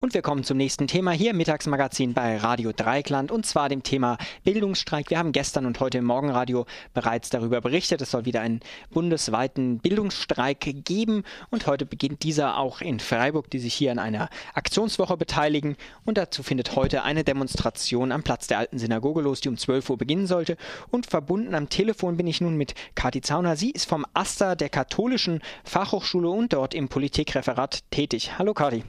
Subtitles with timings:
[0.00, 3.82] Und wir kommen zum nächsten Thema hier im Mittagsmagazin bei Radio Dreikland und zwar dem
[3.82, 5.10] Thema Bildungsstreik.
[5.10, 8.00] Wir haben gestern und heute im Morgenradio bereits darüber berichtet.
[8.00, 13.58] Es soll wieder einen bundesweiten Bildungsstreik geben und heute beginnt dieser auch in Freiburg, die
[13.58, 15.76] sich hier an einer Aktionswoche beteiligen.
[16.04, 19.90] Und dazu findet heute eine Demonstration am Platz der alten Synagoge los, die um 12
[19.90, 20.56] Uhr beginnen sollte.
[20.92, 23.56] Und verbunden am Telefon bin ich nun mit Kati Zauner.
[23.56, 28.38] Sie ist vom AStA der Katholischen Fachhochschule und dort im Politikreferat tätig.
[28.38, 28.84] Hallo Kati.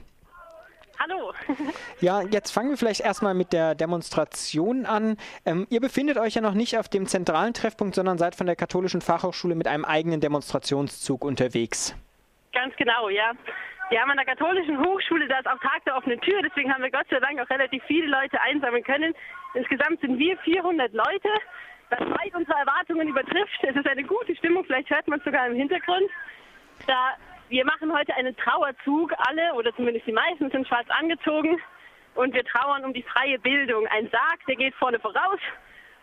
[2.00, 5.16] Ja, jetzt fangen wir vielleicht erstmal mit der Demonstration an.
[5.44, 8.56] Ähm, ihr befindet euch ja noch nicht auf dem zentralen Treffpunkt, sondern seid von der
[8.56, 11.94] Katholischen Fachhochschule mit einem eigenen Demonstrationszug unterwegs.
[12.52, 13.32] Ganz genau, ja.
[13.90, 16.82] Wir haben an der Katholischen Hochschule, da ist auch Tag der offenen Tür, deswegen haben
[16.82, 19.12] wir Gott sei Dank auch relativ viele Leute einsammeln können.
[19.54, 21.28] Insgesamt sind wir 400 Leute,
[21.90, 23.58] was weit unsere Erwartungen übertrifft.
[23.62, 26.08] Es ist eine gute Stimmung, vielleicht hört man es sogar im Hintergrund.
[26.86, 27.16] Da
[27.50, 29.12] wir machen heute einen Trauerzug.
[29.18, 31.60] Alle, oder zumindest die meisten, sind schwarz angezogen.
[32.14, 33.86] Und wir trauern um die freie Bildung.
[33.88, 35.40] Ein Sarg, der geht vorne voraus.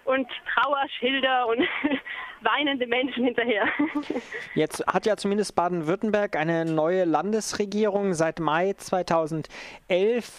[0.03, 1.67] Und Trauerschilder und
[2.41, 3.67] weinende Menschen hinterher.
[4.55, 9.49] Jetzt hat ja zumindest Baden-Württemberg eine neue Landesregierung seit Mai 2011.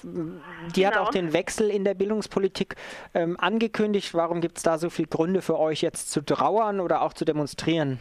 [0.05, 0.86] Die genau.
[0.86, 2.77] hat auch den Wechsel in der Bildungspolitik
[3.12, 4.14] ähm, angekündigt.
[4.14, 7.27] Warum gibt es da so viele Gründe für euch jetzt zu trauern oder auch zu
[7.27, 8.00] demonstrieren?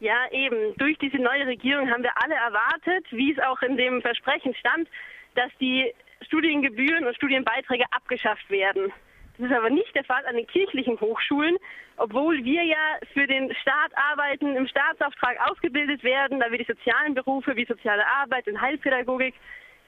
[0.00, 0.74] Ja, eben.
[0.76, 4.88] Durch diese neue Regierung haben wir alle erwartet, wie es auch in dem Versprechen stand,
[5.34, 8.92] dass die Studiengebühren und Studienbeiträge abgeschafft werden.
[9.38, 11.56] Das ist aber nicht der Fall an den kirchlichen Hochschulen,
[11.96, 17.14] obwohl wir ja für den Staat arbeiten, im Staatsauftrag ausgebildet werden, da wir die sozialen
[17.14, 19.34] Berufe wie soziale Arbeit und Heilpädagogik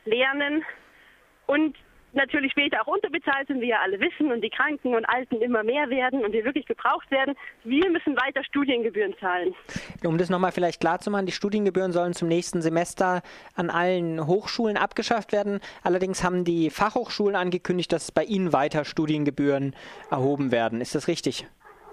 [0.04, 0.64] lernen.
[1.46, 1.76] Und
[2.12, 5.62] natürlich später auch unterbezahlt sind, wie ja alle wissen, und die Kranken und Alten immer
[5.62, 7.34] mehr werden und wir wirklich gebraucht werden.
[7.64, 9.54] Wir müssen weiter Studiengebühren zahlen.
[10.04, 13.22] Um das nochmal vielleicht klar zu machen, die Studiengebühren sollen zum nächsten Semester
[13.54, 15.60] an allen Hochschulen abgeschafft werden.
[15.82, 19.74] Allerdings haben die Fachhochschulen angekündigt, dass bei ihnen weiter Studiengebühren
[20.10, 20.80] erhoben werden.
[20.80, 21.46] Ist das richtig?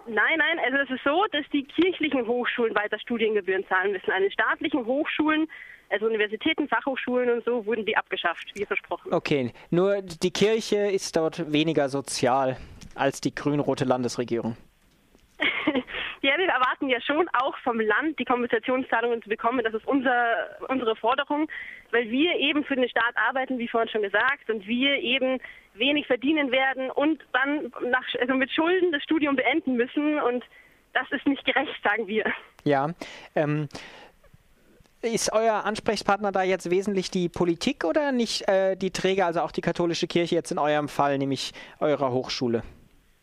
[0.09, 4.11] Nein, nein, also es ist so, dass die kirchlichen Hochschulen weiter Studiengebühren zahlen müssen.
[4.11, 5.49] An den staatlichen Hochschulen
[5.89, 9.13] also Universitäten, Fachhochschulen und so wurden die abgeschafft, wie versprochen.
[9.13, 12.57] Okay, nur die Kirche ist dort weniger sozial
[12.95, 14.57] als die grün-rote Landesregierung.
[16.21, 19.63] ja, wir erwarten ja schon auch vom Land die Kompensationszahlungen zu bekommen.
[19.63, 21.47] Das ist unser, unsere Forderung,
[21.91, 25.39] weil wir eben für den Staat arbeiten, wie vorhin schon gesagt, und wir eben
[25.75, 30.19] wenig verdienen werden und dann nach, also mit Schulden das Studium beenden müssen.
[30.19, 30.43] Und
[30.93, 32.25] das ist nicht gerecht, sagen wir.
[32.63, 32.93] Ja,
[33.35, 33.69] ähm,
[35.07, 39.51] ist euer Ansprechpartner da jetzt wesentlich die Politik oder nicht äh, die Träger, also auch
[39.51, 42.63] die katholische Kirche jetzt in eurem Fall, nämlich eurer Hochschule?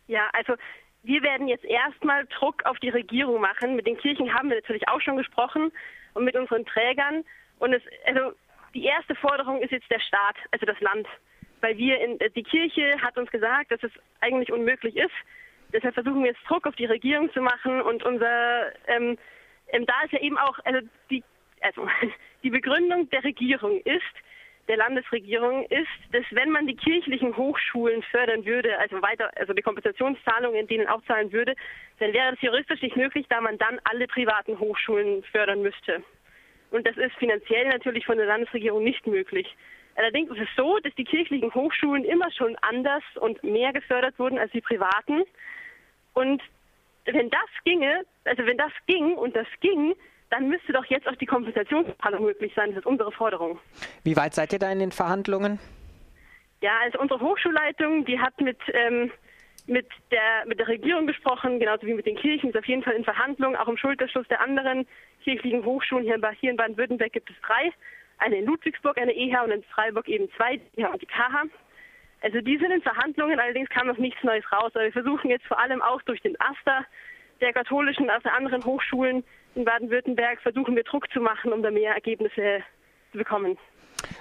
[0.07, 0.55] Ja, also
[1.03, 3.77] wir werden jetzt erstmal Druck auf die Regierung machen.
[3.77, 5.71] Mit den Kirchen haben wir natürlich auch schon gesprochen
[6.15, 7.25] und mit unseren Trägern.
[7.59, 8.33] Und es, also
[8.75, 11.07] die erste Forderung ist jetzt der Staat, also das Land.
[11.61, 15.15] Weil wir in, die Kirche hat uns gesagt, dass es eigentlich unmöglich ist.
[15.73, 19.19] Deshalb versuchen wir jetzt Druck auf die Regierung zu machen und unser ähm,
[19.69, 20.81] ähm, da ist ja eben auch, also
[21.11, 21.23] die
[21.65, 21.89] also
[22.43, 24.03] die Begründung der Regierung ist,
[24.69, 29.63] der Landesregierung ist, dass wenn man die kirchlichen Hochschulen fördern würde, also weiter, also die
[29.63, 31.55] Kompensationszahlungen denen auch zahlen würde,
[31.99, 36.03] dann wäre das juristisch nicht möglich, da man dann alle privaten Hochschulen fördern müsste.
[36.71, 39.55] Und das ist finanziell natürlich von der Landesregierung nicht möglich.
[39.97, 44.39] Allerdings ist es so, dass die kirchlichen Hochschulen immer schon anders und mehr gefördert wurden
[44.39, 45.25] als die privaten.
[46.15, 46.43] Und
[47.05, 49.95] wenn das ginge, also wenn das ging und das ging,
[50.35, 52.71] dann müsste doch jetzt auch die Kompensationszahlung möglich sein.
[52.71, 53.61] Das ist unsere Forderung.
[54.03, 55.61] Wie weit seid ihr da in den Verhandlungen?
[56.61, 59.13] Ja, also unsere Hochschulleitung, die hat mit, ähm,
[59.67, 62.95] mit, der, mit der Regierung gesprochen, genauso wie mit den Kirchen, ist auf jeden Fall
[62.95, 64.89] in Verhandlungen, auch im Schulterschluss der anderen
[65.23, 66.05] kirchlichen Hochschulen.
[66.05, 67.73] Hier in, hier in Baden-Württemberg gibt es drei.
[68.19, 71.45] Eine in Ludwigsburg, eine EH und in Freiburg eben zwei, die EH und die KH.
[72.23, 74.73] Also die sind in Verhandlungen, allerdings kam noch nichts Neues raus.
[74.75, 76.87] Aber wir versuchen jetzt vor allem auch durch den AStA
[77.45, 79.23] der katholischen, also der anderen Hochschulen
[79.55, 82.65] in Baden-Württemberg versuchen wir Druck zu machen, um da mehr Ergebnisse
[83.13, 83.59] zu bekommen.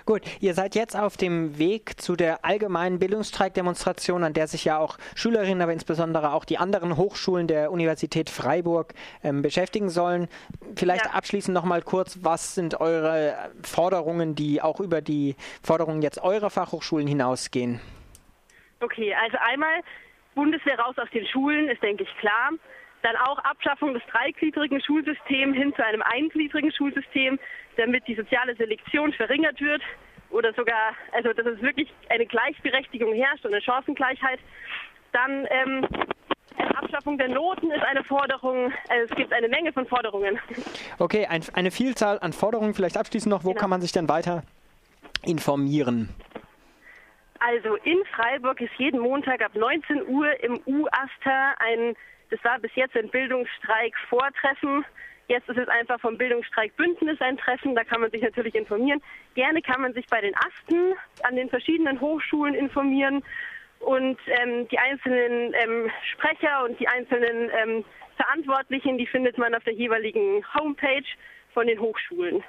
[0.06, 4.78] Gut, ihr seid jetzt auf dem Weg zu der allgemeinen Bildungsstreikdemonstration, an der sich ja
[4.78, 8.94] auch Schülerinnen, aber insbesondere auch die anderen Hochschulen der Universität Freiburg
[9.24, 10.28] ähm, beschäftigen sollen.
[10.76, 11.12] Vielleicht ja.
[11.12, 16.50] abschließend noch mal kurz, was sind eure Forderungen, die auch über die Forderungen jetzt eurer
[16.50, 17.80] Fachhochschulen hinausgehen?
[18.80, 19.82] Okay, also einmal
[20.36, 22.52] Bundeswehr raus aus den Schulen ist, denke ich, klar.
[23.04, 27.38] Dann auch Abschaffung des dreigliedrigen Schulsystems hin zu einem eingliedrigen Schulsystem,
[27.78, 29.82] damit die soziale Selektion verringert wird
[30.30, 34.40] oder sogar, also dass es wirklich eine Gleichberechtigung herrscht und eine Chancengleichheit.
[35.12, 35.88] Dann ähm,
[36.76, 38.72] Abschaffung der Noten ist eine Forderung.
[38.90, 40.40] Also es gibt eine Menge von Forderungen.
[41.00, 42.74] Okay, ein, eine Vielzahl an Forderungen.
[42.74, 43.60] Vielleicht abschließend noch, wo genau.
[43.60, 44.44] kann man sich denn weiter
[45.24, 46.10] informieren?
[47.46, 51.94] Also in Freiburg ist jeden Montag ab 19 Uhr im U-Aster ein,
[52.30, 54.86] das war bis jetzt ein Bildungsstreik Vortreffen.
[55.28, 59.02] Jetzt ist es einfach vom Bildungsstreik Bündnis ein Treffen, da kann man sich natürlich informieren.
[59.36, 60.94] Gerne kann man sich bei den Asten
[61.24, 63.22] an den verschiedenen Hochschulen informieren
[63.80, 67.86] und ähm, die einzelnen ähm, Sprecher und die einzelnen ähm,
[68.16, 71.04] Verantwortlichen, die findet man auf der jeweiligen Homepage
[71.54, 72.42] von den Hochschulen.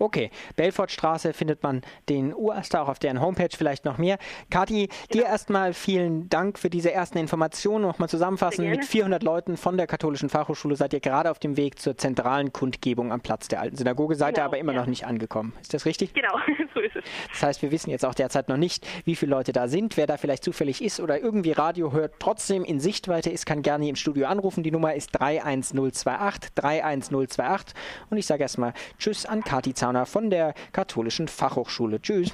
[0.00, 4.16] Okay, Belfortstraße findet man den Uraster auch auf deren Homepage, vielleicht noch mehr.
[4.48, 4.96] Kathi, genau.
[5.12, 7.84] dir erstmal vielen Dank für diese ersten Informationen.
[7.84, 11.78] Nochmal zusammenfassen, mit 400 Leuten von der Katholischen Fachhochschule seid ihr gerade auf dem Weg
[11.78, 14.80] zur zentralen Kundgebung am Platz der alten Synagoge, seid genau, ihr aber immer ja.
[14.80, 15.52] noch nicht angekommen.
[15.60, 16.14] Ist das richtig?
[16.14, 16.38] Genau,
[16.74, 17.04] so ist es.
[17.32, 19.98] Das heißt, wir wissen jetzt auch derzeit noch nicht, wie viele Leute da sind.
[19.98, 23.84] Wer da vielleicht zufällig ist oder irgendwie Radio hört, trotzdem in Sichtweite ist, kann gerne
[23.84, 24.62] hier im Studio anrufen.
[24.62, 27.74] Die Nummer ist 31028 31028
[28.08, 32.00] und ich sage erstmal Tschüss an Kathi Zahn Werner von der Katholischen Fachhochschule.
[32.00, 32.32] Tschüss.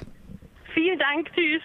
[0.75, 1.27] Vielen Dank.
[1.33, 1.63] Tschüss.